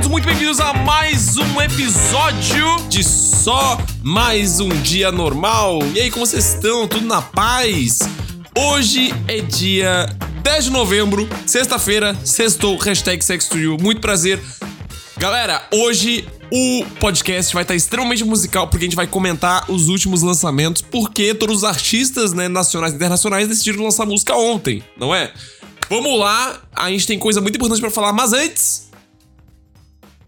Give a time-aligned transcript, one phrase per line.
[0.00, 5.80] todos muito bem-vindos a mais um episódio de Só Mais Um Dia Normal.
[5.94, 6.88] E aí, como vocês estão?
[6.88, 7.98] Tudo na paz?
[8.56, 10.06] Hoje é dia
[10.42, 13.22] 10 de novembro, sexta-feira, sextou, hashtag
[13.56, 13.76] you.
[13.78, 14.40] Muito prazer.
[15.18, 20.22] Galera, hoje o podcast vai estar extremamente musical porque a gente vai comentar os últimos
[20.22, 25.30] lançamentos, porque todos os artistas né, nacionais e internacionais decidiram lançar música ontem, não é?
[25.90, 28.89] Vamos lá, a gente tem coisa muito importante para falar, mas antes,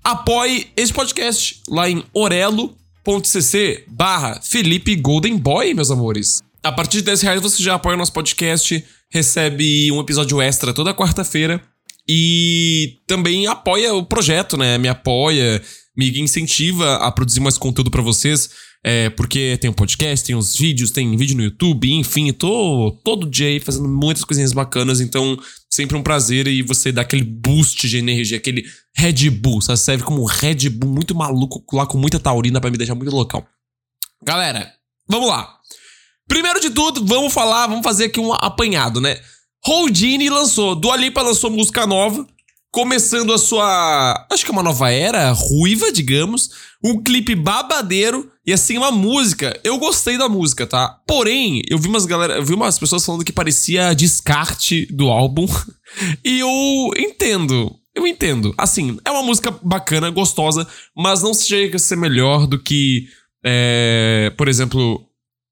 [0.02, 6.42] apoie esse podcast lá em orelo.cc barra Felipe Golden Boy, meus amores.
[6.62, 10.72] A partir de 10 reais você já apoia o nosso podcast, recebe um episódio extra
[10.72, 11.62] toda quarta-feira
[12.08, 14.78] e também apoia o projeto, né?
[14.78, 15.62] Me apoia,
[15.96, 18.50] me incentiva a produzir mais conteúdo para vocês.
[18.84, 23.30] É, porque tem um podcast, tem uns vídeos, tem vídeo no YouTube, enfim, tô todo
[23.30, 25.38] dia aí fazendo muitas coisinhas bacanas, então
[25.70, 28.64] sempre um prazer e você dá aquele boost de energia, aquele
[28.96, 29.78] Red Bull, sabe?
[29.78, 33.14] Serve como um Red Bull muito maluco lá com muita taurina para me deixar muito
[33.14, 33.46] loucão.
[34.24, 34.72] Galera,
[35.08, 35.58] vamos lá.
[36.26, 39.20] Primeiro de tudo, vamos falar, vamos fazer aqui um apanhado, né?
[39.64, 42.26] Houdini lançou, Dua Lipa lançou música nova,
[42.72, 46.50] começando a sua, acho que é uma nova era, ruiva, digamos,
[46.82, 49.58] um clipe babadeiro e assim uma música.
[49.62, 51.00] Eu gostei da música, tá?
[51.06, 55.46] Porém, eu vi umas galera, eu vi umas pessoas falando que parecia descarte do álbum.
[56.24, 57.74] e eu entendo.
[57.94, 58.54] Eu entendo.
[58.56, 63.06] Assim, é uma música bacana, gostosa, mas não chega a ser melhor do que,
[63.44, 65.06] é, por exemplo,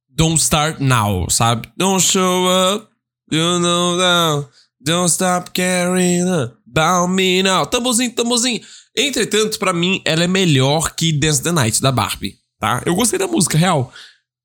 [0.09, 1.69] Don't Start Now, sabe?
[1.77, 2.89] Don't show up,
[3.31, 4.49] you know now.
[4.83, 6.23] Don't stop caring
[6.67, 7.67] about me now.
[7.67, 8.61] Tamborzinho, tamborzinho.
[8.97, 12.83] Entretanto, para mim, ela é melhor que Dance the Night, da Barbie, tá?
[12.87, 13.93] Eu gostei da música, real.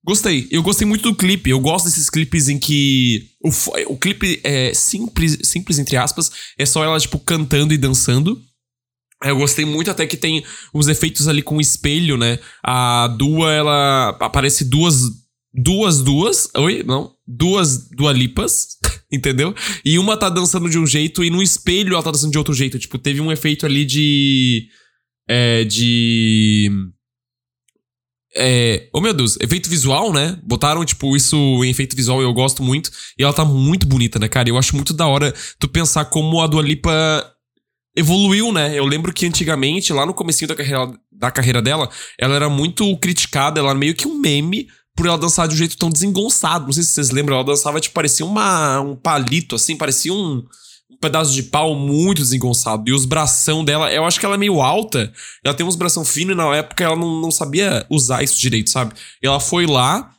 [0.03, 0.47] Gostei.
[0.49, 1.49] Eu gostei muito do clipe.
[1.49, 3.49] Eu gosto desses clipes em que o,
[3.93, 6.31] o clipe é simples, simples, entre aspas.
[6.57, 8.39] É só ela, tipo, cantando e dançando.
[9.23, 10.43] Eu gostei muito até que tem
[10.73, 12.39] os efeitos ali com o espelho, né?
[12.63, 18.77] A Dua, ela aparece duas duas duas, oi, não, duas dualipas,
[19.11, 19.55] entendeu?
[19.85, 22.53] E uma tá dançando de um jeito e no espelho ela tá dançando de outro
[22.53, 24.67] jeito, tipo, teve um efeito ali de
[25.27, 26.69] é, de
[28.37, 30.37] é, oh meu Deus, efeito visual, né?
[30.43, 32.91] Botaram, tipo, isso em efeito visual e eu gosto muito.
[33.17, 34.49] E ela tá muito bonita, né, cara?
[34.49, 36.91] Eu acho muito da hora tu pensar como a Dua Lipa
[37.95, 38.77] evoluiu, né?
[38.77, 42.97] Eu lembro que antigamente, lá no comecinho da carreira, da carreira dela, ela era muito
[42.97, 46.65] criticada, ela era meio que um meme por ela dançar de um jeito tão desengonçado.
[46.65, 50.43] Não sei se vocês lembram, ela dançava, tipo, parecia uma, um palito, assim, parecia um,
[50.89, 52.89] um pedaço de pau muito desengonçado.
[52.89, 55.11] E os bração dela, eu acho que ela é meio alta,
[55.43, 58.69] ela tem uns bração fino e na época ela não, não sabia usar isso direito,
[58.69, 58.93] sabe?
[59.21, 60.11] Ela foi lá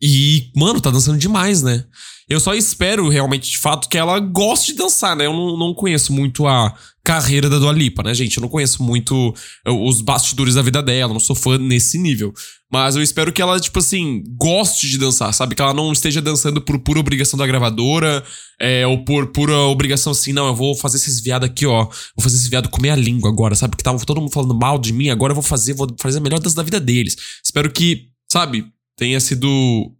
[0.00, 1.84] e, mano, tá dançando demais, né?
[2.28, 5.26] Eu só espero realmente, de fato, que ela goste de dançar, né?
[5.26, 8.38] Eu não, não conheço muito a carreira da Dua Lipa, né, gente?
[8.38, 9.34] Eu não conheço muito
[9.66, 12.32] eh, os bastidores da vida dela, não sou fã nesse nível.
[12.72, 15.54] Mas eu espero que ela, tipo assim, goste de dançar, sabe?
[15.54, 18.24] Que ela não esteja dançando por pura obrigação da gravadora,
[18.60, 21.84] é, ou por pura obrigação assim, não, eu vou fazer esses viados aqui, ó.
[21.84, 23.76] Vou fazer esse viado comer a língua agora, sabe?
[23.76, 26.22] Que tava todo mundo falando mal de mim, agora eu vou fazer, vou fazer a
[26.22, 27.16] melhor dança da vida deles.
[27.44, 28.64] Espero que, sabe,
[28.96, 29.94] tenha sido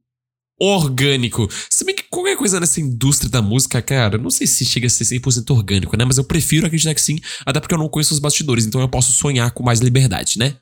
[0.61, 1.49] orgânico.
[1.69, 4.91] Se bem que qualquer coisa nessa indústria da música, cara, não sei se chega a
[4.91, 6.05] ser 100% orgânico, né?
[6.05, 8.89] Mas eu prefiro acreditar que sim, até porque eu não conheço os bastidores, então eu
[8.89, 10.57] posso sonhar com mais liberdade, né?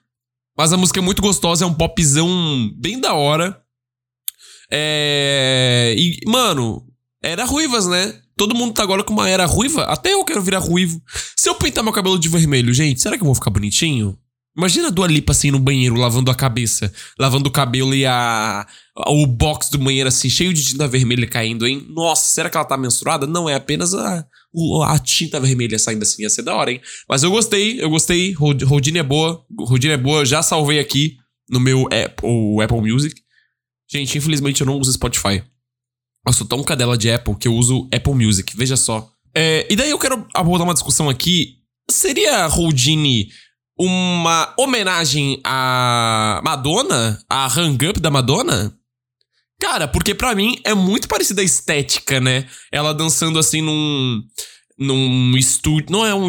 [0.56, 3.60] Mas a música é muito gostosa, é um popzão bem da hora.
[4.70, 5.94] É.
[5.96, 6.86] E, mano,
[7.22, 8.20] era ruivas, né?
[8.36, 9.84] Todo mundo tá agora com uma era ruiva.
[9.84, 11.00] Até eu quero virar ruivo.
[11.36, 14.18] Se eu pintar meu cabelo de vermelho, gente, será que eu vou ficar bonitinho?
[14.56, 18.66] Imagina a Dua Lipa assim no banheiro, lavando a cabeça, lavando o cabelo e a
[19.06, 21.86] o box do banheiro assim, cheio de tinta vermelha caindo, hein?
[21.88, 23.26] Nossa, será que ela tá menstruada?
[23.26, 24.26] Não, é apenas a,
[24.86, 26.80] a tinta vermelha saindo assim, ia ser da hora, hein?
[27.08, 28.32] Mas eu gostei, eu gostei.
[28.32, 31.16] Rodine é boa, Rodine é boa, já salvei aqui
[31.48, 33.22] no meu Apple, Apple Music.
[33.90, 35.42] Gente, infelizmente eu não uso Spotify.
[36.26, 39.10] Eu sou tão cadela de Apple que eu uso Apple Music, veja só.
[39.34, 41.56] É, e daí eu quero abordar uma discussão aqui.
[41.90, 43.28] Seria Houdini
[43.84, 47.18] uma homenagem à Madonna?
[47.28, 48.76] A Hang Up da Madonna?
[49.60, 52.46] Cara, porque para mim é muito parecida a estética, né?
[52.70, 54.22] Ela dançando assim num
[54.78, 55.86] num estúdio.
[55.90, 56.28] Não é um.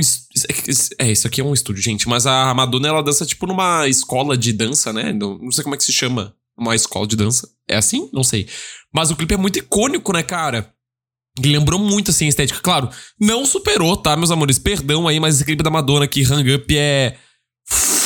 [1.00, 2.08] É, isso aqui é um estúdio, gente.
[2.08, 5.12] Mas a Madonna, ela dança tipo numa escola de dança, né?
[5.14, 6.36] Não sei como é que se chama.
[6.56, 7.50] Uma escola de dança.
[7.68, 8.10] É assim?
[8.14, 8.48] Não sei.
[8.94, 10.72] Mas o clipe é muito icônico, né, cara?
[11.44, 12.60] Lembrou muito, assim, a estética.
[12.60, 12.90] Claro,
[13.20, 14.60] não superou, tá, meus amores?
[14.60, 17.18] Perdão aí, mas esse clipe da Madonna aqui, Hang Up, é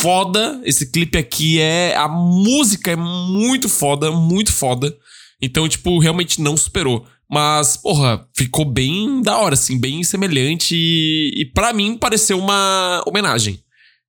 [0.02, 0.62] foda.
[0.64, 1.96] Esse clipe aqui é.
[1.96, 4.96] A música é muito foda, muito foda.
[5.42, 7.06] Então, tipo, realmente não superou.
[7.30, 10.76] Mas, porra, ficou bem da hora, assim, bem semelhante.
[10.76, 13.60] E, e para mim pareceu uma homenagem.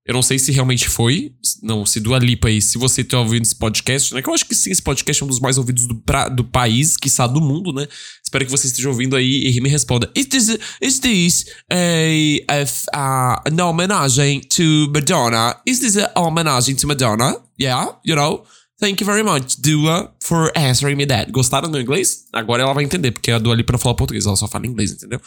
[0.07, 1.33] Eu não sei se realmente foi.
[1.63, 4.23] Não, se Dua Lipa aí, se você tá ouvindo esse podcast, né?
[4.23, 6.43] Que eu acho que sim, esse podcast é um dos mais ouvidos do, pra, do
[6.43, 7.87] país, quiçá do mundo, né?
[8.29, 10.11] Espero que você esteja ouvindo aí e me responda.
[10.15, 15.57] Is this, is this a, a, a, homenagem to Madonna?
[15.65, 17.41] Is this a homenagem to Madonna?
[17.59, 18.45] Yeah, you know?
[18.79, 21.33] Thank you very much, Dua, for answering me that.
[21.33, 22.27] Gostaram do inglês?
[22.31, 24.93] Agora ela vai entender, porque a Dua Lipa não fala português, ela só fala inglês,
[24.93, 25.23] entendeu?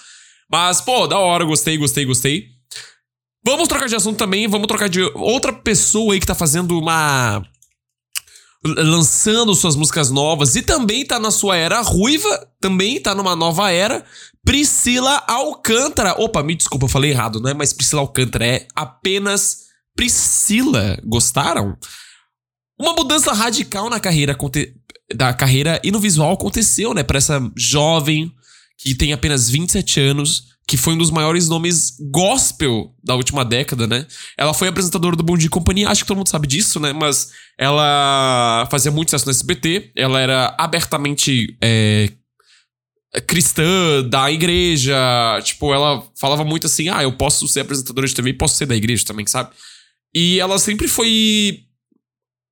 [0.47, 2.49] Mas, pô, da hora, gostei, gostei, gostei.
[3.43, 7.41] Vamos trocar de assunto também, vamos trocar de outra pessoa aí que tá fazendo uma.
[8.63, 13.71] Lançando suas músicas novas e também tá na sua era ruiva, também tá numa nova
[13.71, 14.05] era.
[14.43, 16.15] Priscila Alcântara.
[16.21, 19.65] Opa, me desculpa, eu falei errado, não é mais Priscila Alcântara, é apenas
[19.95, 20.99] Priscila.
[21.03, 21.77] Gostaram?
[22.79, 24.35] Uma mudança radical na carreira
[25.13, 28.31] da carreira e no visual aconteceu, né, para essa jovem
[28.77, 33.85] que tem apenas 27 anos que foi um dos maiores nomes gospel da última década,
[33.85, 34.07] né?
[34.37, 36.93] Ela foi apresentadora do Bom Dia e Companhia, acho que todo mundo sabe disso, né?
[36.93, 42.09] Mas ela fazia muito sucesso no SBT, ela era abertamente é,
[43.27, 44.95] cristã da igreja,
[45.43, 48.65] tipo, ela falava muito assim, ah, eu posso ser apresentadora de TV e posso ser
[48.65, 49.49] da igreja também, sabe?
[50.15, 51.65] E ela sempre foi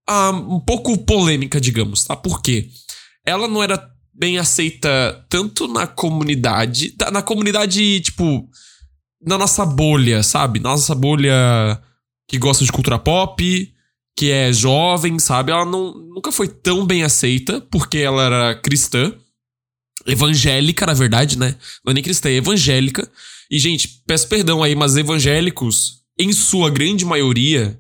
[0.06, 2.18] ah, um pouco polêmica, digamos, tá?
[2.18, 2.68] Por quê?
[3.26, 3.78] Ela não era
[4.20, 8.50] bem aceita tanto na comunidade, na comunidade, tipo,
[9.26, 10.60] na nossa bolha, sabe?
[10.60, 11.82] Nossa bolha
[12.28, 13.74] que gosta de cultura pop,
[14.18, 15.54] que é jovem, sabe?
[15.54, 19.14] Ela não, nunca foi tão bem aceita, porque ela era cristã,
[20.06, 21.56] evangélica, na verdade, né?
[21.86, 23.10] Não é nem cristã, é evangélica.
[23.50, 27.80] E, gente, peço perdão aí, mas evangélicos, em sua grande maioria,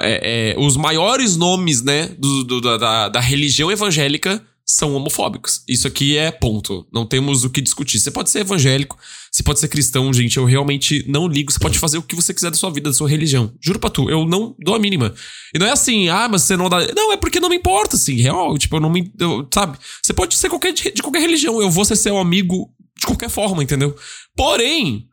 [0.00, 5.62] é, é, os maiores nomes, né, do, do da, da religião evangélica são homofóbicos.
[5.68, 6.84] Isso aqui é ponto.
[6.92, 8.00] Não temos o que discutir.
[8.00, 8.98] Você pode ser evangélico,
[9.30, 10.36] você pode ser cristão, gente.
[10.36, 11.52] Eu realmente não ligo.
[11.52, 13.54] Você pode fazer o que você quiser da sua vida, da sua religião.
[13.60, 15.14] Juro pra tu, eu não dou a mínima.
[15.54, 16.84] E não é assim, ah, mas você não dá.
[16.94, 18.16] Não, é porque não me importa, assim.
[18.16, 19.12] Real, tipo, eu não me.
[19.20, 19.78] Eu, sabe?
[20.02, 21.62] Você pode ser qualquer, de qualquer religião.
[21.62, 22.68] Eu vou ser seu amigo
[22.98, 23.94] de qualquer forma, entendeu?
[24.34, 25.06] Porém,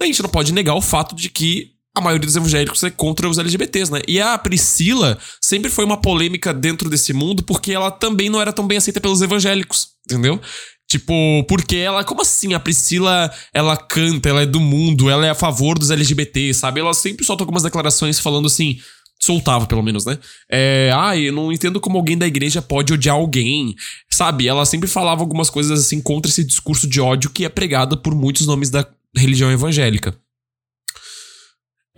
[0.00, 3.28] a gente não pode negar o fato de que a maioria dos evangélicos é contra
[3.28, 4.00] os LGBTs, né?
[4.08, 8.52] E a Priscila sempre foi uma polêmica dentro desse mundo porque ela também não era
[8.52, 10.40] tão bem aceita pelos evangélicos, entendeu?
[10.88, 12.52] Tipo, porque ela, como assim?
[12.52, 16.80] A Priscila, ela canta, ela é do mundo, ela é a favor dos LGBTs, sabe?
[16.80, 18.78] Ela sempre solta algumas declarações falando assim,
[19.20, 20.18] soltava pelo menos, né?
[20.50, 23.74] É, ah, eu não entendo como alguém da igreja pode odiar alguém,
[24.10, 24.48] sabe?
[24.48, 28.14] Ela sempre falava algumas coisas assim contra esse discurso de ódio que é pregado por
[28.14, 28.86] muitos nomes da
[29.16, 30.14] religião evangélica.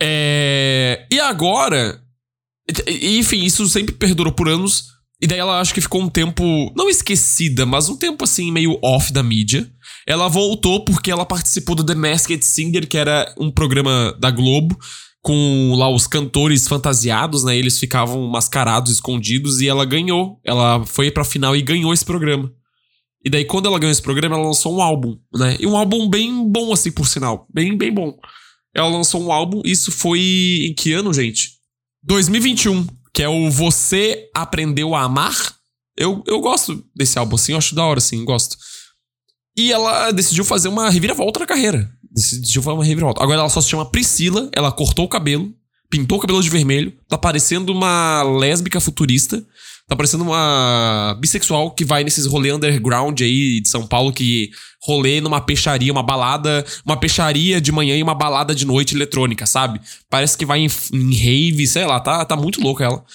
[0.01, 1.05] É...
[1.11, 2.01] E agora.
[3.01, 4.97] Enfim, isso sempre perdurou por anos.
[5.19, 6.71] E daí ela acho que ficou um tempo.
[6.75, 9.69] Não esquecida, mas um tempo assim, meio off da mídia.
[10.05, 14.77] Ela voltou porque ela participou do The Masked Singer, que era um programa da Globo,
[15.21, 17.57] com lá os cantores fantasiados, né?
[17.57, 20.39] Eles ficavam mascarados, escondidos, e ela ganhou.
[20.45, 22.51] Ela foi pra final e ganhou esse programa.
[23.25, 25.57] E daí, quando ela ganhou esse programa, ela lançou um álbum, né?
[25.59, 27.47] E um álbum bem bom, assim, por sinal.
[27.51, 28.17] Bem, bem bom.
[28.77, 31.53] Ela lançou um álbum, isso foi em que ano, gente?
[32.03, 35.55] 2021, que é o Você Aprendeu a Amar.
[35.97, 38.55] Eu, eu gosto desse álbum, assim, eu acho da hora, assim, gosto.
[39.57, 41.91] E ela decidiu fazer uma reviravolta na carreira.
[42.11, 43.23] Decidiu fazer uma reviravolta.
[43.23, 45.51] Agora ela só se chama Priscila, ela cortou o cabelo,
[45.89, 49.43] pintou o cabelo de vermelho, tá parecendo uma lésbica futurista.
[49.87, 54.51] Tá parecendo uma bissexual que vai nesses rolê underground aí de São Paulo, que
[54.83, 59.45] rolê numa peixaria, uma balada, uma peixaria de manhã e uma balada de noite eletrônica,
[59.45, 59.79] sabe?
[60.09, 63.05] Parece que vai em, em rave, sei lá, tá, tá muito louca ela.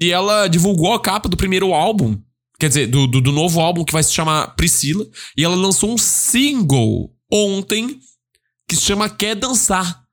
[0.00, 2.16] E ela divulgou a capa do primeiro álbum,
[2.56, 5.04] quer dizer, do, do, do novo álbum que vai se chamar Priscila,
[5.36, 7.98] e ela lançou um single ontem
[8.68, 10.04] que se chama Quer Dançar,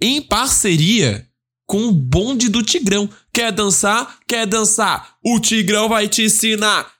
[0.00, 1.27] em parceria
[1.68, 3.08] com o bonde do Tigrão.
[3.32, 4.18] Quer dançar?
[4.26, 5.16] Quer dançar?
[5.24, 6.90] O Tigrão vai te ensinar.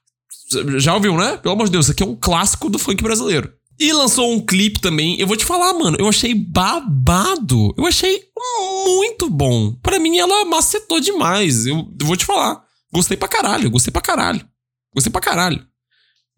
[0.76, 1.38] Já ouviu, né?
[1.38, 3.52] Pelo amor de Deus, isso aqui é um clássico do funk brasileiro.
[3.80, 5.18] E lançou um clipe também.
[5.18, 7.74] Eu vou te falar, mano, eu achei babado.
[7.76, 8.24] Eu achei
[8.84, 9.72] muito bom.
[9.82, 11.66] Para mim, ela macetou demais.
[11.66, 12.62] Eu, eu vou te falar.
[12.92, 14.46] Gostei pra caralho, gostei pra caralho.
[14.94, 15.64] Gostei pra caralho.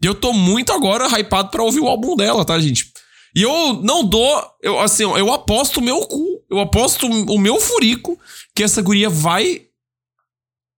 [0.02, 2.92] E eu tô muito agora hypado pra ouvir o álbum dela, tá, gente?
[3.34, 4.42] E eu não dou.
[4.62, 6.44] Eu, assim, eu aposto o meu cu.
[6.50, 8.18] Eu aposto o meu furico
[8.54, 9.66] que essa guria vai.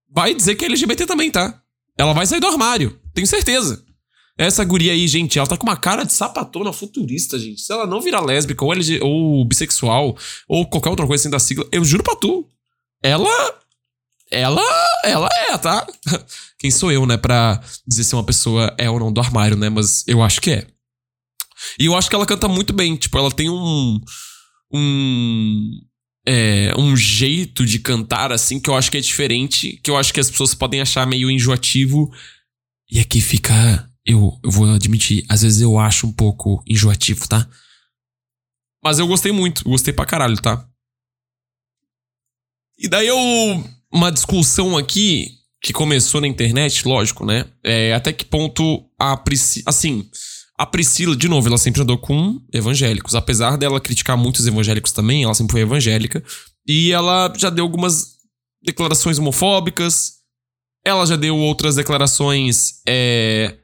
[0.09, 1.59] Vai dizer que é LGBT também, tá?
[1.97, 2.99] Ela vai sair do armário.
[3.13, 3.83] Tenho certeza.
[4.37, 7.61] Essa guria aí, gente, ela tá com uma cara de sapatona futurista, gente.
[7.61, 10.17] Se ela não virar lésbica ou, LG, ou bissexual
[10.47, 12.47] ou qualquer outra coisa assim da sigla, eu juro pra tu.
[13.01, 13.29] Ela.
[14.31, 14.63] Ela.
[15.05, 15.85] Ela é, tá?
[16.57, 19.69] Quem sou eu, né, pra dizer se uma pessoa é ou não do armário, né?
[19.69, 20.67] Mas eu acho que é.
[21.79, 22.95] E eu acho que ela canta muito bem.
[22.95, 23.99] Tipo, ela tem um.
[24.71, 25.71] Um.
[26.25, 29.79] É, um jeito de cantar, assim, que eu acho que é diferente.
[29.83, 32.11] Que eu acho que as pessoas podem achar meio enjoativo.
[32.89, 33.89] E aqui fica.
[34.05, 37.47] Eu, eu vou admitir, às vezes eu acho um pouco enjoativo, tá?
[38.83, 40.67] Mas eu gostei muito, gostei pra caralho, tá?
[42.77, 43.17] E daí eu.
[43.91, 47.45] Uma discussão aqui que começou na internet, lógico, né?
[47.63, 49.63] É, até que ponto a Priscila.
[49.67, 50.09] Assim,
[50.63, 53.15] a Priscila, de novo, ela sempre andou com evangélicos.
[53.15, 56.23] Apesar dela criticar muitos evangélicos também, ela sempre foi evangélica.
[56.65, 58.13] E ela já deu algumas
[58.63, 60.13] declarações homofóbicas.
[60.85, 63.57] Ela já deu outras declarações é,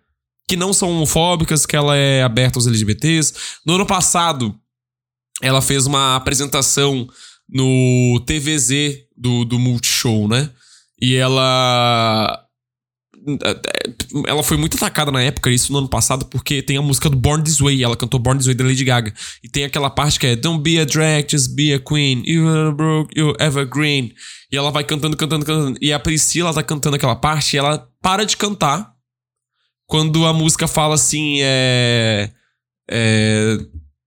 [0.46, 3.34] que não são homofóbicas, que ela é aberta aos LGBTs.
[3.66, 4.54] No ano passado,
[5.42, 7.08] ela fez uma apresentação
[7.48, 10.50] no TVZ do, do Multishow, né?
[11.02, 12.46] E ela.
[14.28, 17.18] Ela foi muito atacada na época, isso no ano passado, porque tem a música do
[17.18, 17.84] Born This Way.
[17.84, 19.14] Ela cantou Born This Way da Lady Gaga.
[19.44, 22.24] E tem aquela parte que é Don't be a drag, just be a queen.
[22.26, 24.14] You are broke, you evergreen.
[24.52, 25.78] E ela vai cantando, cantando, cantando.
[25.82, 28.94] E a Priscila tá cantando aquela parte e ela para de cantar
[29.86, 32.32] quando a música fala assim, é.
[32.92, 33.58] É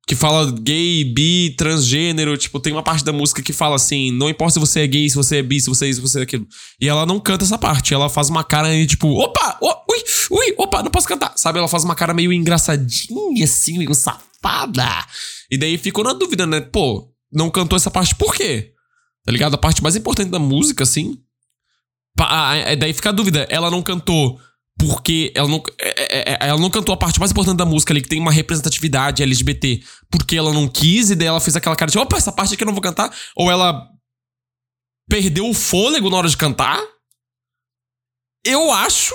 [0.06, 4.28] que fala gay, bi, transgênero, tipo, tem uma parte da música que fala assim, não
[4.28, 6.18] importa se você é gay, se você é bi, se você é isso, se você
[6.18, 6.46] é aquilo.
[6.80, 9.98] E ela não canta essa parte, ela faz uma cara aí, tipo, opa, oh, ui,
[10.30, 11.58] ui, opa, não posso cantar, sabe?
[11.58, 15.06] Ela faz uma cara meio engraçadinha, assim, meio safada.
[15.50, 16.60] E daí ficou na dúvida, né?
[16.60, 18.72] Pô, não cantou essa parte por quê?
[19.24, 19.54] Tá ligado?
[19.54, 21.16] A parte mais importante da música, assim.
[22.78, 24.38] Daí fica a dúvida, ela não cantou
[24.82, 27.92] porque ela não, é, é, é, ela não cantou a parte mais importante da música
[27.92, 31.76] ali, que tem uma representatividade LGBT, porque ela não quis, e daí ela fez aquela
[31.76, 33.14] cara de, opa, essa parte aqui eu não vou cantar.
[33.36, 33.88] Ou ela
[35.08, 36.82] perdeu o fôlego na hora de cantar.
[38.44, 39.14] Eu acho.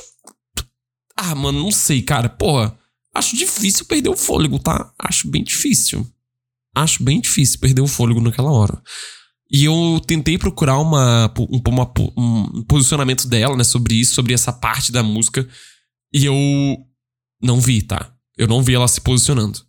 [1.17, 2.29] Ah, mano, não sei, cara.
[2.29, 2.77] Porra,
[3.13, 4.93] acho difícil perder o fôlego, tá?
[4.97, 6.09] Acho bem difícil.
[6.73, 8.81] Acho bem difícil perder o fôlego naquela hora.
[9.49, 14.51] E eu tentei procurar uma, um, uma, um posicionamento dela, né, sobre isso, sobre essa
[14.51, 15.47] parte da música.
[16.13, 16.35] E eu
[17.41, 18.13] não vi, tá?
[18.37, 19.59] Eu não vi ela se posicionando.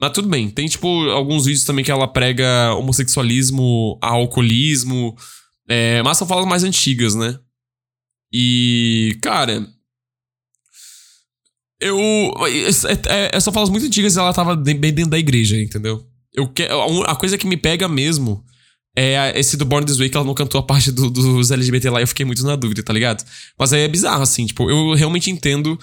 [0.00, 0.50] Mas tudo bem.
[0.50, 5.16] Tem, tipo, alguns vídeos também que ela prega homossexualismo, alcoolismo.
[5.68, 7.38] É, mas são falas mais antigas, né?
[8.32, 9.66] E, cara.
[11.80, 11.98] Eu.
[13.08, 16.06] É, é, são falas muito antigas e ela tava bem dentro da igreja, entendeu?
[16.34, 16.64] Eu que,
[17.06, 18.44] a coisa que me pega mesmo
[18.96, 21.88] é esse do Born This Way que ela não cantou a parte do, dos LGBT
[21.88, 23.24] lá, eu fiquei muito na dúvida, tá ligado?
[23.58, 25.78] Mas aí é bizarro, assim, tipo, eu realmente entendo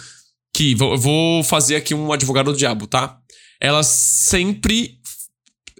[0.53, 0.75] que.
[0.75, 3.19] Vou, vou fazer aqui um advogado do diabo, tá?
[3.59, 4.99] Ela sempre.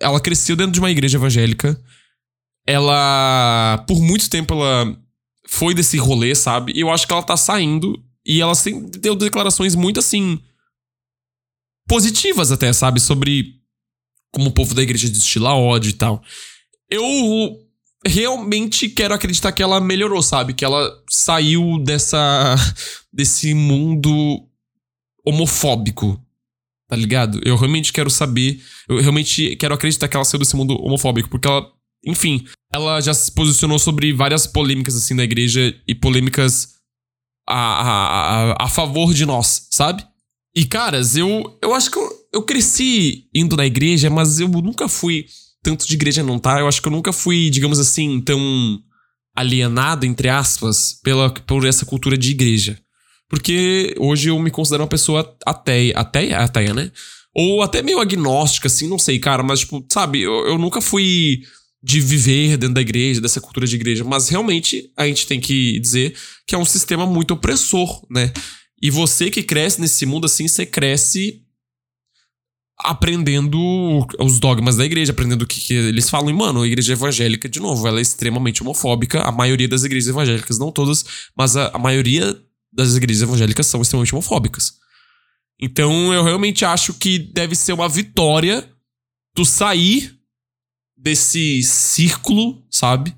[0.02, 1.80] Ela cresceu dentro de uma igreja evangélica.
[2.66, 3.84] Ela.
[3.88, 4.98] Por muito tempo ela
[5.48, 6.74] foi desse rolê, sabe?
[6.76, 8.02] E eu acho que ela tá saindo.
[8.26, 8.54] E ela
[9.00, 10.40] deu declarações muito assim.
[11.88, 13.00] positivas até, sabe?
[13.00, 13.56] Sobre
[14.32, 16.24] como o povo da igreja destila ódio e tal
[16.90, 17.60] eu
[18.06, 20.54] realmente quero acreditar que ela melhorou, sabe?
[20.54, 22.56] Que ela saiu dessa.
[23.12, 24.46] desse mundo
[25.26, 26.20] homofóbico.
[26.88, 27.40] Tá ligado?
[27.44, 28.62] Eu realmente quero saber.
[28.88, 31.72] Eu realmente quero acreditar que ela saiu desse mundo homofóbico, porque ela.
[32.06, 36.76] Enfim, ela já se posicionou sobre várias polêmicas, assim, da igreja e polêmicas
[37.48, 40.06] a, a, a, a favor de nós, sabe?
[40.56, 44.88] E, caras, eu, eu acho que eu, eu cresci indo na igreja, mas eu nunca
[44.88, 45.26] fui
[45.64, 46.60] tanto de igreja não, tá?
[46.60, 48.80] Eu acho que eu nunca fui, digamos assim, tão
[49.36, 52.80] alienado, entre aspas, pela, por essa cultura de igreja.
[53.30, 56.92] Porque hoje eu me considero uma pessoa ateia, ateia, ateia, né?
[57.36, 61.44] Ou até meio agnóstica, assim, não sei, cara, mas, tipo, sabe, eu, eu nunca fui
[61.82, 65.80] de viver dentro da igreja, dessa cultura de igreja, mas realmente a gente tem que
[65.80, 66.14] dizer
[66.46, 68.34] que é um sistema muito opressor, né?
[68.82, 71.42] E você que cresce nesse mundo assim, você cresce
[72.82, 73.60] aprendendo
[74.20, 76.30] os dogmas da igreja, aprendendo o que, que, eles falam.
[76.30, 79.22] E, mano, a igreja evangélica, de novo, ela é extremamente homofóbica.
[79.22, 81.04] A maioria das igrejas evangélicas, não todas,
[81.36, 84.74] mas a, a maioria das igrejas evangélicas são extremamente homofóbicas.
[85.62, 88.68] Então, eu realmente acho que deve ser uma vitória
[89.36, 90.18] tu sair
[90.98, 93.14] desse círculo, sabe?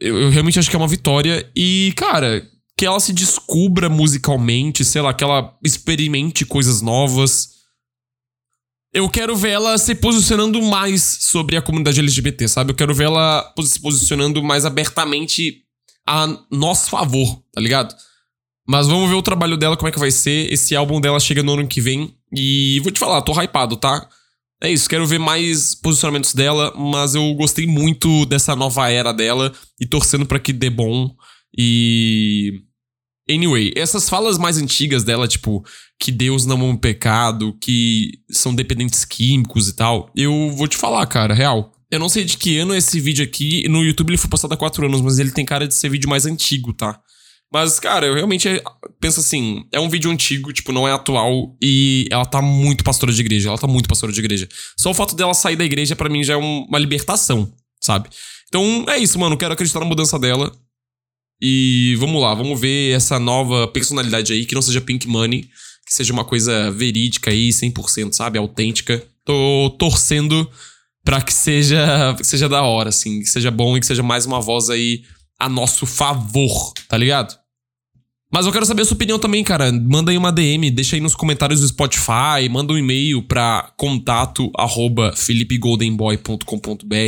[0.00, 1.48] Eu, eu realmente acho que é uma vitória.
[1.54, 2.44] E, cara,
[2.76, 7.59] que ela se descubra musicalmente, sei lá, que ela experimente coisas novas
[8.92, 12.72] eu quero ver ela se posicionando mais sobre a comunidade LGBT, sabe?
[12.72, 15.62] Eu quero ver ela se posicionando mais abertamente
[16.06, 17.94] a nosso favor, tá ligado?
[18.66, 20.52] Mas vamos ver o trabalho dela, como é que vai ser.
[20.52, 22.14] Esse álbum dela chega no ano que vem.
[22.34, 24.08] E vou te falar, tô hypado, tá?
[24.62, 29.52] É isso, quero ver mais posicionamentos dela, mas eu gostei muito dessa nova era dela
[29.80, 31.10] e torcendo para que dê bom.
[31.56, 32.60] E
[33.28, 35.64] Anyway, essas falas mais antigas dela, tipo,
[35.98, 40.76] que Deus não é um pecado, que são dependentes químicos e tal, eu vou te
[40.76, 41.72] falar, cara, real.
[41.90, 43.68] Eu não sei de que ano é esse vídeo aqui.
[43.68, 46.08] No YouTube ele foi postado há quatro anos, mas ele tem cara de ser vídeo
[46.08, 47.00] mais antigo, tá?
[47.52, 48.48] Mas, cara, eu realmente
[49.00, 51.56] penso assim: é um vídeo antigo, tipo, não é atual.
[51.60, 53.48] E ela tá muito pastora de igreja.
[53.48, 54.48] Ela tá muito pastora de igreja.
[54.78, 58.08] Só o fato dela sair da igreja, para mim, já é uma libertação, sabe?
[58.48, 59.36] Então é isso, mano.
[59.36, 60.52] Quero acreditar na mudança dela.
[61.40, 65.48] E vamos lá, vamos ver essa nova personalidade aí, que não seja Pink Money,
[65.86, 68.38] que seja uma coisa verídica aí, 100%, sabe?
[68.38, 69.02] Autêntica.
[69.24, 70.48] Tô torcendo
[71.04, 74.26] para que seja, que seja da hora, assim, que seja bom e que seja mais
[74.26, 75.02] uma voz aí
[75.38, 77.34] a nosso favor, tá ligado?
[78.32, 79.72] Mas eu quero saber a sua opinião também, cara.
[79.72, 84.52] Manda aí uma DM, deixa aí nos comentários do Spotify, manda um e-mail pra contato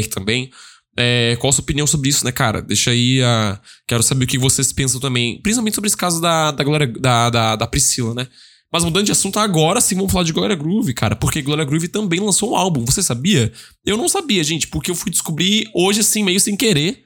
[0.09, 0.51] também.
[0.97, 2.61] É, qual a sua opinião sobre isso, né, cara?
[2.61, 3.59] Deixa aí a.
[3.87, 5.41] Quero saber o que vocês pensam também.
[5.41, 8.29] Principalmente sobre esse caso da, da, Glória, da, da, da Priscila, né?
[8.73, 11.15] Mas mudando de assunto agora, sim, vamos falar de Gloria Groove, cara.
[11.15, 12.85] Porque Gloria Groove também lançou um álbum.
[12.87, 13.53] Você sabia?
[13.85, 17.05] Eu não sabia, gente, porque eu fui descobrir hoje, assim, meio sem querer.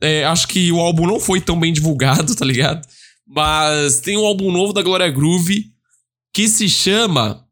[0.00, 2.86] É, acho que o álbum não foi tão bem divulgado, tá ligado?
[3.26, 5.66] Mas tem um álbum novo da Gloria Groove
[6.32, 7.46] que se chama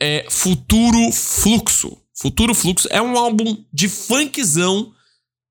[0.00, 1.98] é, Futuro Fluxo.
[2.16, 4.94] Futuro Fluxo é um álbum de funkzão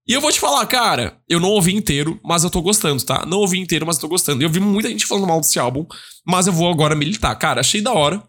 [0.07, 3.25] e eu vou te falar, cara, eu não ouvi inteiro, mas eu tô gostando, tá?
[3.25, 4.43] Não ouvi inteiro, mas eu tô gostando.
[4.43, 5.85] Eu vi muita gente falando mal desse álbum,
[6.25, 7.33] mas eu vou agora militar.
[7.35, 8.21] Cara, achei da hora.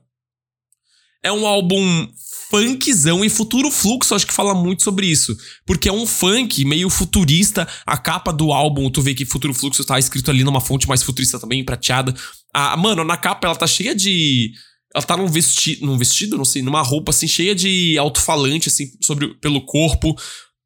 [1.21, 2.09] É um álbum
[2.49, 5.37] funkzão e futuro fluxo, acho que fala muito sobre isso.
[5.67, 7.67] Porque é um funk meio futurista.
[7.85, 11.03] A capa do álbum, tu vê que futuro fluxo tá escrito ali numa fonte mais
[11.03, 12.15] futurista também, prateada.
[12.53, 14.53] Ah, mano, na capa ela tá cheia de.
[14.95, 18.93] Ela tá num vestido, num vestido, não sei, numa roupa assim, cheia de alto-falante, assim,
[19.01, 20.17] sobre, pelo corpo.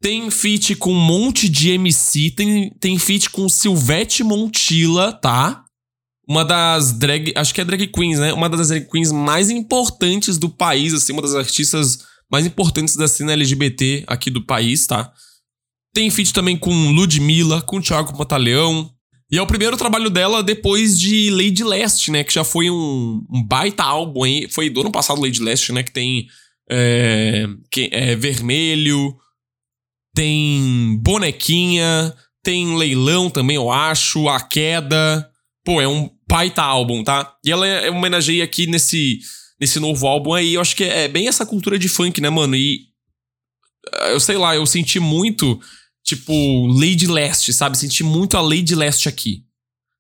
[0.02, 5.64] Tem feat com um monte de MC, tem, tem feat com Silvete Montilla, tá?
[6.28, 8.33] Uma das drag, acho que é drag queens, né?
[8.35, 12.00] Uma das drag queens mais importantes do país, assim, uma das artistas
[12.31, 15.11] mais importantes da cena LGBT aqui do país, tá?
[15.94, 18.92] Tem feat também com Ludmilla, com Thiago Mataleão.
[19.30, 22.24] E é o primeiro trabalho dela depois de Lady Leste, né?
[22.24, 24.48] Que já foi um, um baita álbum aí.
[24.48, 25.82] Foi do ano passado Lady Leste, né?
[25.82, 26.26] Que tem
[26.70, 29.16] é, que, é, Vermelho,
[30.14, 35.30] tem Bonequinha, tem Leilão também, eu acho, A Queda.
[35.64, 37.36] Pô, é um baita álbum, tá?
[37.44, 39.18] E ela é, homenageia aqui nesse,
[39.60, 42.56] nesse novo álbum aí, eu acho que é bem essa cultura de funk, né, mano?
[42.56, 42.86] E
[44.10, 45.60] eu sei lá, eu senti muito,
[46.09, 47.79] tipo, Lady Leste, sabe?
[47.79, 49.44] Senti muito a Lady Leste aqui.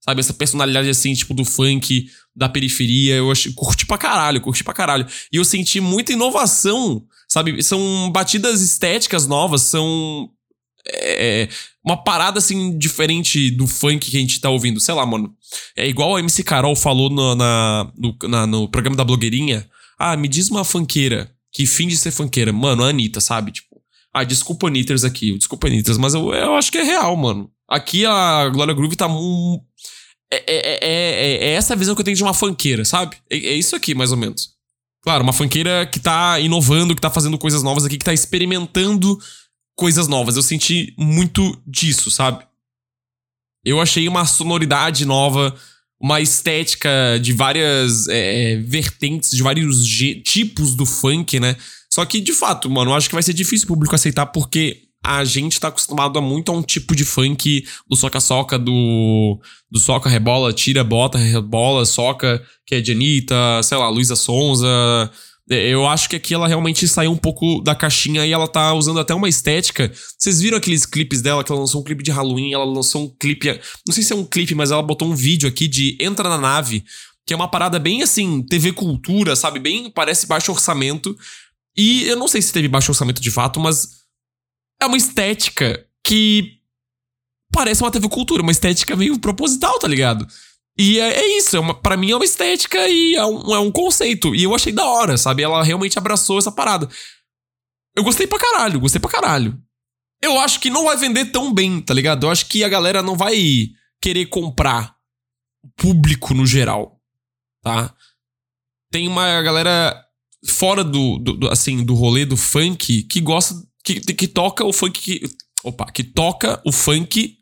[0.00, 0.20] Sabe?
[0.20, 3.14] Essa personalidade assim, tipo, do funk, da periferia.
[3.16, 5.06] Eu achei, curti pra caralho, curti pra caralho.
[5.32, 7.62] E eu senti muita inovação sabe?
[7.62, 10.30] São batidas estéticas novas, são.
[10.90, 11.48] É,
[11.84, 14.80] uma parada assim diferente do funk que a gente tá ouvindo.
[14.80, 15.34] Sei lá, mano.
[15.76, 19.68] É igual a MC Carol falou no, na, no, na, no programa da blogueirinha.
[19.98, 22.52] Ah, me diz uma funkeira que fim de ser funkeira.
[22.52, 23.52] Mano, a Anitta, sabe?
[23.52, 23.67] Tipo,
[24.20, 27.50] ah, desculpa Anitters aqui, desculpa Anitters, mas eu, eu acho que é real, mano.
[27.68, 29.06] Aqui a Glória Groove tá.
[29.06, 29.60] Um,
[30.30, 33.16] é, é, é, é, essa visão que eu tenho de uma funkeira, sabe?
[33.30, 34.50] É, é isso aqui, mais ou menos.
[35.02, 39.18] Claro, uma funkeira que tá inovando, que tá fazendo coisas novas aqui, que tá experimentando
[39.76, 40.36] coisas novas.
[40.36, 42.44] Eu senti muito disso, sabe?
[43.64, 45.54] Eu achei uma sonoridade nova,
[46.00, 49.86] uma estética de várias é, é vertentes, de vários
[50.24, 51.56] tipos do funk, né?
[51.98, 54.82] Só que, de fato, mano, eu acho que vai ser difícil o público aceitar porque
[55.04, 59.36] a gente tá acostumado a muito a um tipo de funk do soca-soca, do,
[59.68, 63.34] do soca, rebola, tira, bota, rebola, soca, que é de Anitta,
[63.64, 64.68] sei lá, Luísa Sonza.
[65.50, 68.72] É, eu acho que aqui ela realmente saiu um pouco da caixinha e ela tá
[68.74, 69.90] usando até uma estética.
[70.16, 73.08] Vocês viram aqueles clipes dela, que ela lançou um clipe de Halloween, ela lançou um
[73.08, 73.48] clipe.
[73.84, 76.38] Não sei se é um clipe, mas ela botou um vídeo aqui de Entra na
[76.38, 76.84] Nave,
[77.26, 79.58] que é uma parada bem assim, TV Cultura, sabe?
[79.58, 81.16] Bem, parece baixo orçamento.
[81.78, 84.02] E eu não sei se teve baixo orçamento de fato, mas
[84.82, 86.58] é uma estética que
[87.52, 90.26] parece uma TV Cultura, uma estética meio proposital, tá ligado?
[90.76, 93.60] E é, é isso, é uma, pra mim é uma estética e é um, é
[93.60, 94.34] um conceito.
[94.34, 95.44] E eu achei da hora, sabe?
[95.44, 96.88] Ela realmente abraçou essa parada.
[97.94, 99.56] Eu gostei pra caralho, gostei pra caralho.
[100.20, 102.26] Eu acho que não vai vender tão bem, tá ligado?
[102.26, 103.68] Eu acho que a galera não vai
[104.02, 104.96] querer comprar
[105.76, 107.00] público no geral,
[107.62, 107.94] tá?
[108.90, 110.07] Tem uma galera
[110.46, 113.54] fora do, do, do assim, do rolê do funk que gosta
[113.88, 115.00] que, que toca o funk.
[115.00, 115.22] Que,
[115.64, 117.36] opa, que toca o funk.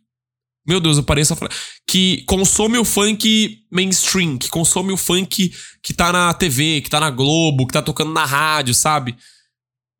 [0.67, 1.49] Meu Deus, eu pareço a
[1.87, 7.01] Que consome o funk mainstream, que consome o funk que tá na TV, que tá
[7.01, 9.17] na Globo, que tá tocando na rádio, sabe?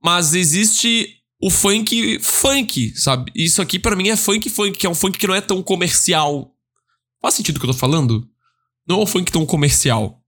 [0.03, 3.31] Mas existe o funk funk, sabe?
[3.35, 5.63] Isso aqui para mim é funk funk, que é um funk que não é tão
[5.63, 6.53] comercial.
[7.21, 8.29] Faz sentido o que eu tô falando?
[8.89, 10.21] Não é um funk tão comercial.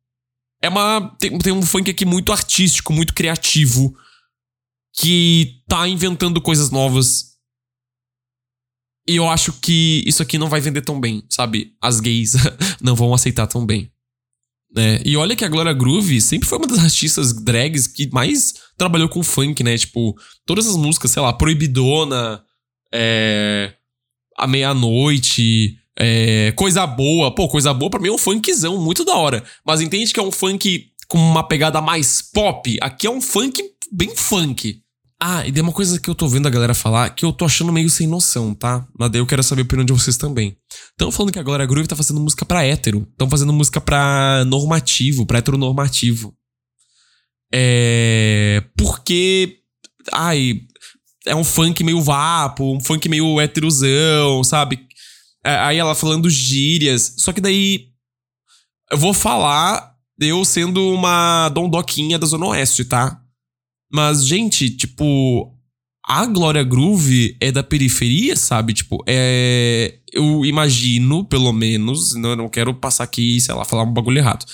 [0.60, 1.14] É uma.
[1.18, 3.96] Tem, tem um funk aqui muito artístico, muito criativo.
[5.00, 7.36] Que tá inventando coisas novas.
[9.08, 11.74] E eu acho que isso aqui não vai vender tão bem, sabe?
[11.80, 12.34] As gays
[12.82, 13.90] não vão aceitar tão bem.
[14.74, 15.00] Né?
[15.04, 19.08] E olha que a Glória Groove sempre foi uma das artistas drags que mais trabalhou
[19.08, 19.78] com funk, né?
[19.78, 22.44] Tipo, todas as músicas, sei lá, Proibidona,
[22.92, 23.74] é,
[24.36, 27.34] A Meia-Noite, é, Coisa Boa.
[27.34, 29.42] Pô, Coisa Boa pra mim é um funkzão muito da hora.
[29.66, 32.78] Mas entende que é um funk com uma pegada mais pop?
[32.80, 34.80] Aqui é um funk bem funk.
[35.20, 37.44] Ah, e tem uma coisa que eu tô vendo a galera falar que eu tô
[37.44, 38.86] achando meio sem noção, tá?
[38.96, 40.56] Mas eu quero saber a opinião de vocês também.
[40.92, 43.04] Estão falando que a Glória Groove tá fazendo música pra hétero.
[43.10, 46.32] Estão fazendo música pra normativo, pra heteronormativo.
[47.52, 48.62] É.
[48.76, 49.56] Porque.
[50.12, 50.60] Ai.
[51.26, 54.87] É um funk meio vapo, um funk meio heterosão, sabe?
[55.44, 57.14] É, aí ela falando gírias.
[57.18, 57.88] Só que daí.
[58.90, 63.20] Eu vou falar eu sendo uma dondoquinha da Zona Oeste, tá?
[63.92, 65.54] Mas, gente, tipo,
[66.04, 68.74] a Glória Groove é da periferia, sabe?
[68.74, 69.98] Tipo, é.
[70.12, 74.44] Eu imagino, pelo menos, não, não quero passar aqui, sei lá, falar um bagulho errado.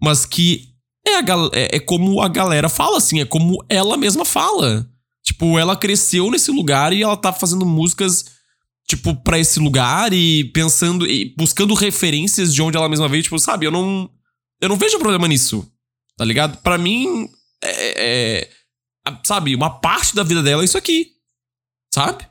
[0.00, 0.68] Mas que
[1.06, 4.88] é, a, é, é como a galera fala, assim, é como ela mesma fala.
[5.24, 8.26] Tipo, ela cresceu nesse lugar e ela tá fazendo músicas,
[8.94, 13.22] tipo, pra esse lugar e pensando, e buscando referências de onde ela mesma veio.
[13.22, 14.10] Tipo, sabe, eu não.
[14.60, 15.66] Eu não vejo problema nisso,
[16.16, 16.58] tá ligado?
[16.58, 17.28] Para mim,
[17.62, 18.50] é, é
[19.24, 21.12] sabe, uma parte da vida dela é isso aqui.
[21.92, 22.26] Sabe?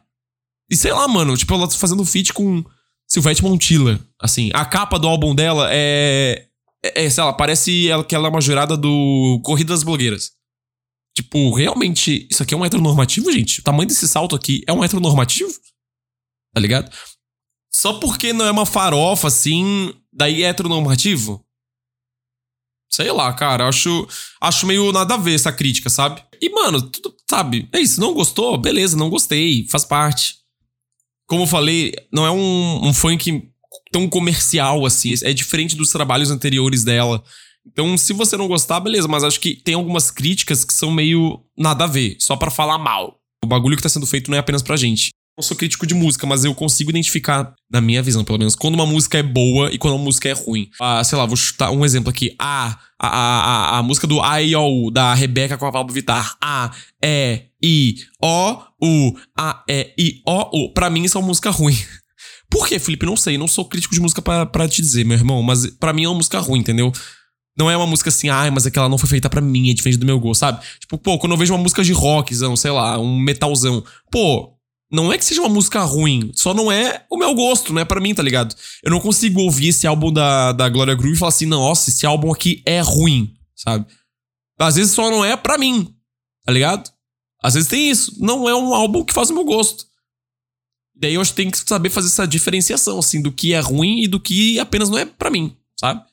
[0.69, 2.63] E sei lá, mano, tipo, ela tá fazendo feat com
[3.09, 3.99] Silvete Montilla.
[4.19, 6.47] Assim, a capa do álbum dela é.
[6.83, 10.31] É, é sei lá, parece que ela é uma jurada do Corrida das Blogueiras.
[11.15, 13.59] Tipo, realmente, isso aqui é um heteronormativo, gente?
[13.59, 15.51] O tamanho desse salto aqui é um heteronormativo?
[16.53, 16.91] Tá ligado?
[17.71, 21.43] Só porque não é uma farofa assim, daí é heteronormativo?
[22.91, 24.05] Sei lá, cara, acho,
[24.41, 26.21] acho meio nada a ver essa crítica, sabe?
[26.41, 27.69] E, mano, tudo, sabe?
[27.71, 28.57] É isso, não gostou?
[28.57, 30.35] Beleza, não gostei, faz parte.
[31.25, 33.49] Como eu falei, não é um, um funk
[33.89, 37.23] tão comercial assim, é diferente dos trabalhos anteriores dela.
[37.65, 41.39] Então, se você não gostar, beleza, mas acho que tem algumas críticas que são meio
[41.57, 43.21] nada a ver, só para falar mal.
[43.41, 45.93] O bagulho que tá sendo feito não é apenas pra gente não sou crítico de
[45.93, 49.71] música, mas eu consigo identificar, na minha visão, pelo menos, quando uma música é boa
[49.71, 50.69] e quando uma música é ruim.
[50.79, 52.35] Ah, sei lá, vou chutar um exemplo aqui.
[52.37, 53.41] Ah, a, a,
[53.75, 56.35] a, a música do A-I-O-U, da Rebeca com a Pablo Vittar.
[56.41, 59.15] A, E, I, O, U.
[59.37, 60.73] A, E, I, O, U.
[60.73, 61.77] Pra mim, isso é uma música ruim.
[62.49, 63.05] Por quê, Felipe?
[63.05, 63.37] Não sei.
[63.37, 65.41] Não sou crítico de música para te dizer, meu irmão.
[65.41, 66.91] Mas para mim é uma música ruim, entendeu?
[67.57, 69.99] Não é uma música assim, ai, mas aquela não foi feita para mim, é diferente
[69.99, 70.63] do meu gosto, sabe?
[70.79, 74.53] Tipo, pô, quando eu vejo uma música de rockzão, sei lá, um metalzão, pô,
[74.91, 77.85] não é que seja uma música ruim, só não é o meu gosto, não é
[77.85, 78.53] para mim, tá ligado?
[78.83, 82.05] Eu não consigo ouvir esse álbum da, da Gloria Groove e falar assim, nossa, esse
[82.05, 83.85] álbum aqui é ruim, sabe?
[84.59, 85.95] Às vezes só não é para mim,
[86.45, 86.91] tá ligado?
[87.41, 89.85] Às vezes tem isso, não é um álbum que faz o meu gosto.
[90.93, 94.03] Daí eu acho que tem que saber fazer essa diferenciação, assim, do que é ruim
[94.03, 96.03] e do que apenas não é para mim, sabe?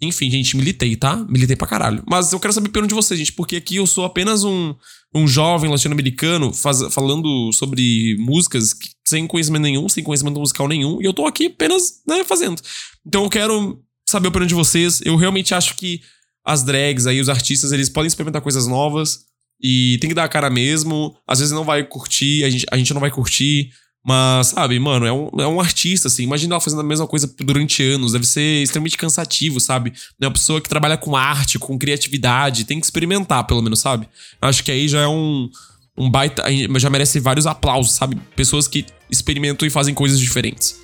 [0.00, 1.16] Enfim, gente, militei, tá?
[1.28, 2.02] Militei pra caralho.
[2.08, 4.74] Mas eu quero saber pelo de vocês, gente, porque aqui eu sou apenas um,
[5.14, 6.52] um jovem latino-americano
[6.90, 8.74] falando sobre músicas
[9.06, 12.62] sem conhecimento nenhum, sem conhecimento musical nenhum, e eu tô aqui apenas, né, fazendo.
[13.06, 15.00] Então eu quero saber a opinião de vocês.
[15.04, 16.00] Eu realmente acho que
[16.44, 19.26] as drags aí, os artistas, eles podem experimentar coisas novas
[19.60, 21.14] e tem que dar a cara mesmo.
[21.26, 23.70] Às vezes não vai curtir, a gente, a gente não vai curtir.
[24.04, 26.22] Mas, sabe, mano, é um, é um artista, assim.
[26.22, 28.12] Imagina ela fazendo a mesma coisa durante anos.
[28.12, 29.92] Deve ser extremamente cansativo, sabe?
[30.20, 32.64] É uma pessoa que trabalha com arte, com criatividade.
[32.64, 34.08] Tem que experimentar, pelo menos, sabe?
[34.40, 35.50] Acho que aí já é um,
[35.98, 36.44] um baita.
[36.78, 38.16] Já merece vários aplausos, sabe?
[38.34, 40.80] Pessoas que experimentam e fazem coisas diferentes.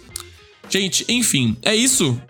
[0.69, 2.21] Gente, enfim, é isso.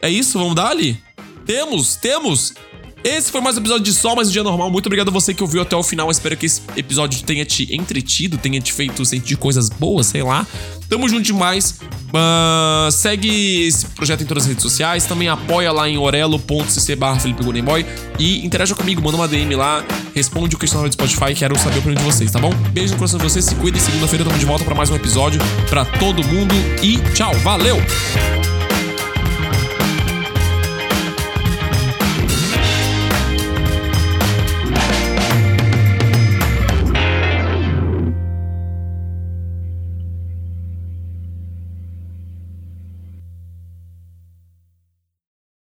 [0.00, 0.98] É isso, vamos dar ali?
[1.44, 2.54] Temos, temos
[3.02, 4.70] esse foi mais um episódio de Sol, mais um dia normal.
[4.70, 6.10] Muito obrigado a você que ouviu até o final.
[6.10, 10.46] Espero que esse episódio tenha te entretido, tenha te feito sentir coisas boas, sei lá.
[10.88, 11.80] Tamo junto demais.
[12.08, 15.06] Uh, segue esse projeto em todas as redes sociais.
[15.06, 17.86] Também apoia lá em orelo.cc barra Felipe Boy.
[18.18, 19.84] E interaja comigo, manda uma DM lá.
[20.14, 21.34] Responde o questionário do Spotify.
[21.34, 22.52] Quero saber a opinião de vocês, tá bom?
[22.72, 23.44] Beijo no coração de vocês.
[23.44, 23.80] Se cuidem.
[23.80, 25.40] Segunda-feira tamo de volta para mais um episódio.
[25.68, 26.54] para todo mundo.
[26.82, 27.32] E tchau.
[27.38, 27.76] Valeu!